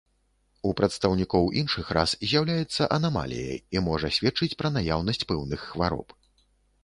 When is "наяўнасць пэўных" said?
4.79-5.59